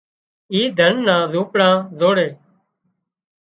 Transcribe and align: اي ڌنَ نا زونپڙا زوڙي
اي 0.51 0.61
ڌنَ 0.77 0.95
نا 1.07 1.15
زونپڙا 1.31 1.69
زوڙي 1.99 2.27